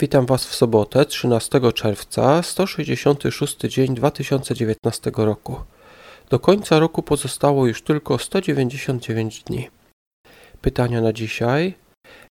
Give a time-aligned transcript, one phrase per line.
[0.00, 5.60] Witam Was w sobotę 13 czerwca, 166 dzień 2019 roku.
[6.30, 9.70] Do końca roku pozostało już tylko 199 dni.
[10.60, 11.74] Pytania na dzisiaj: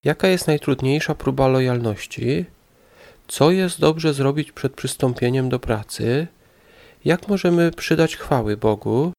[0.05, 2.45] jaka jest najtrudniejsza próba lojalności?
[3.27, 6.27] Co jest dobrze zrobić przed przystąpieniem do pracy?
[7.05, 9.13] Jak możemy przydać chwały Bogu?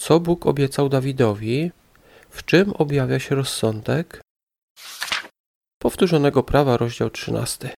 [0.00, 1.70] Co Bóg obiecał Dawidowi?
[2.30, 4.20] W czym objawia się rozsądek?
[5.82, 7.70] Powtórzonego prawa, rozdział 13.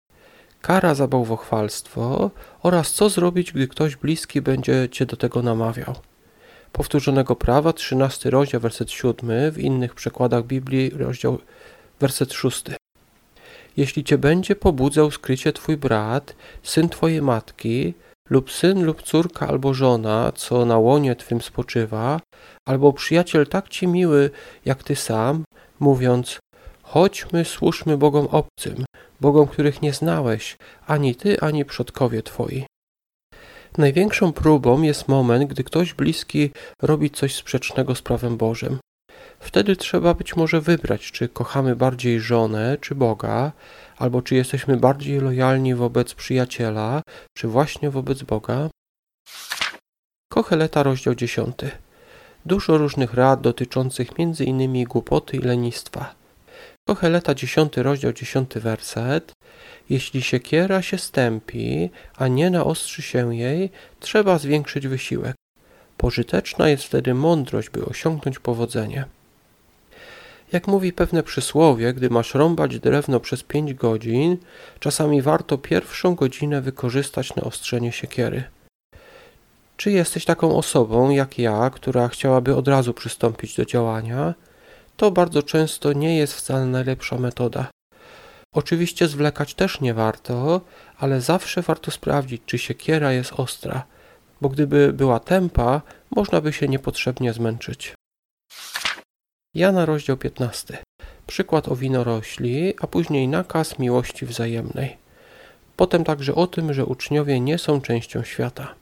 [0.63, 2.31] Kara za bałwochwalstwo
[2.63, 5.95] oraz co zrobić, gdy ktoś bliski będzie cię do tego namawiał.
[6.73, 11.39] Powtórzonego prawa, 13 rozdział, werset 7, w innych przekładach Biblii, rozdział,
[12.01, 12.65] werset 6.
[13.77, 17.95] Jeśli cię będzie pobudzał skrycie twój brat, syn twojej matki,
[18.31, 22.21] lub syn lub córka albo żona, co na łonie twym spoczywa,
[22.69, 24.31] albo przyjaciel tak ci miły
[24.65, 25.45] jak ty sam,
[25.81, 26.39] mówiąc:
[26.93, 28.85] Chodźmy, służmy Bogom obcym,
[29.21, 30.57] Bogom, których nie znałeś,
[30.87, 32.67] ani ty, ani przodkowie twoi.
[33.79, 36.51] Największą próbą jest moment, gdy ktoś bliski
[36.83, 38.79] robi coś sprzecznego z prawem Bożym.
[39.41, 43.53] Wtedy trzeba być może wybrać, czy kochamy bardziej żonę, czy Boga,
[43.97, 47.03] albo czy jesteśmy bardziej lojalni wobec przyjaciela,
[47.37, 48.71] czy właśnie wobec Boga.
[50.33, 51.57] Kocheleta, rozdział 10.
[52.47, 54.85] Dużo różnych rad dotyczących m.in.
[54.85, 56.22] głupoty i lenistwa.
[56.93, 59.33] Kocheleta, 10 rozdział, 10 werset.
[59.91, 65.37] Jeśli siekiera się stępi, a nie naostrzy się jej, trzeba zwiększyć wysiłek.
[65.97, 69.05] Pożyteczna jest wtedy mądrość, by osiągnąć powodzenie.
[70.53, 74.37] Jak mówi pewne przysłowie, gdy masz rąbać drewno przez pięć godzin,
[74.81, 78.45] czasami warto pierwszą godzinę wykorzystać na ostrzenie siekiery.
[79.77, 84.35] Czy jesteś taką osobą jak ja, która chciałaby od razu przystąpić do działania?
[84.97, 87.71] To bardzo często nie jest wcale najlepsza metoda.
[88.55, 90.61] Oczywiście zwlekać też nie warto,
[90.99, 93.85] ale zawsze warto sprawdzić, czy siekiera jest ostra,
[94.41, 97.95] bo gdyby była tempa, można by się niepotrzebnie zmęczyć.
[99.55, 100.79] Jana rozdział 15.
[101.27, 104.97] Przykład o winorośli, a później nakaz miłości wzajemnej.
[105.77, 108.75] Potem także o tym, że uczniowie nie są częścią świata.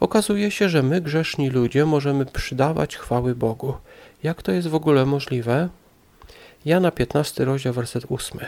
[0.00, 3.74] Okazuje się, że my, grzeszni ludzie, możemy przydawać chwały Bogu.
[4.22, 5.68] Jak to jest w ogóle możliwe?
[6.64, 8.40] Jana 15, rozdział, werset 8.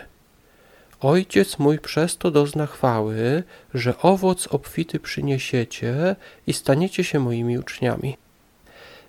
[1.00, 3.42] Ojciec mój przez to dozna chwały,
[3.74, 6.16] że owoc obfity przyniesiecie
[6.46, 8.16] i staniecie się moimi uczniami.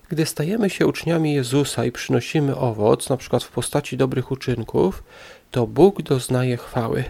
[0.08, 5.02] Gdy stajemy się uczniami Jezusa i przynosimy owoc, na przykład w postaci dobrych uczynków,
[5.50, 7.04] to Bóg doznaje chwały.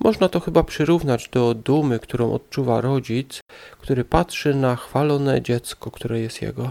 [0.00, 3.40] Można to chyba przyrównać do dumy, którą odczuwa rodzic,
[3.80, 6.70] który patrzy na chwalone dziecko, które jest jego.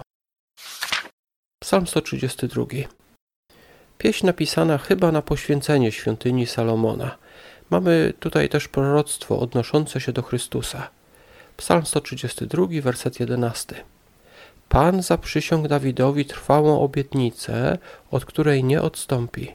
[1.64, 2.66] Psalm 132.
[3.98, 7.18] Pieśń napisana chyba na poświęcenie świątyni Salomona.
[7.70, 10.90] Mamy tutaj też proroctwo odnoszące się do Chrystusa.
[11.58, 13.76] Psalm 132, werset 11.
[14.70, 17.78] Pan zaprzysiągł Dawidowi trwałą obietnicę,
[18.12, 19.52] od której nie odstąpi.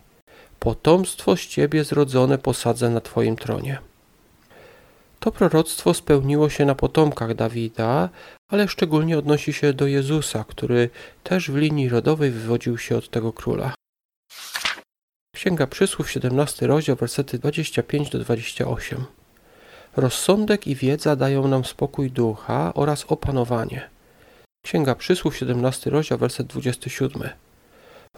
[0.61, 3.79] Potomstwo z ciebie zrodzone posadzę na twoim tronie.
[5.21, 8.09] To proroctwo spełniło się na potomkach Dawida,
[8.49, 10.91] ale szczególnie odnosi się do Jezusa, który
[11.25, 13.75] też w linii rodowej wywodził się od tego króla.
[15.35, 19.05] Księga Przysłów, 17 rozdział, versety 25 do 28.
[19.97, 23.91] Rozsądek i wiedza dają nam spokój ducha oraz opanowanie.
[24.65, 27.31] Księga Przysłów, 17 rozdział, werset 27.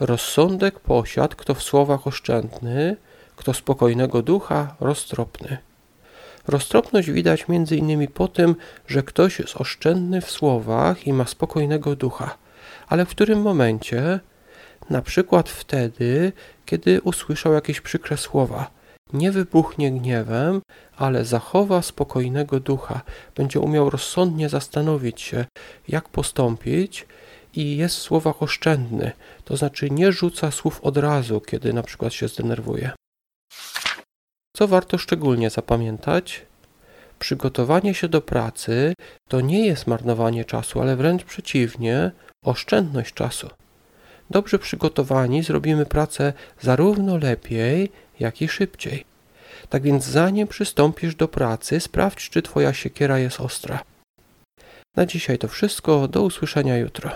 [0.02, 2.96] Rozsądek posiadł, kto w słowach oszczędny,
[3.36, 5.58] kto spokojnego ducha roztropny.
[6.48, 11.96] Roztropność widać między innymi po tym, że ktoś jest oszczędny w słowach i ma spokojnego
[11.96, 12.38] ducha.
[12.88, 14.20] Ale w którym momencie?
[14.90, 16.32] Na przykład wtedy,
[16.66, 18.70] kiedy usłyszał jakieś przykre słowa.
[19.12, 20.60] Nie wybuchnie gniewem,
[20.96, 23.00] ale zachowa spokojnego ducha.
[23.36, 25.44] Będzie umiał rozsądnie zastanowić się,
[25.88, 27.06] jak postąpić
[27.54, 29.12] i jest w słowach oszczędny,
[29.44, 32.90] to znaczy nie rzuca słów od razu, kiedy na przykład się zdenerwuje.
[34.56, 36.46] Co warto szczególnie zapamiętać?
[37.18, 38.94] Przygotowanie się do pracy
[39.28, 42.10] to nie jest marnowanie czasu, ale wręcz przeciwnie,
[42.44, 43.50] oszczędność czasu.
[44.30, 47.90] Dobrze przygotowani zrobimy pracę zarówno lepiej,
[48.20, 49.04] jak i szybciej.
[49.68, 53.82] Tak więc zanim przystąpisz do pracy, sprawdź, czy Twoja siekiera jest ostra.
[54.96, 56.08] Na dzisiaj to wszystko.
[56.08, 57.10] Do usłyszenia jutro.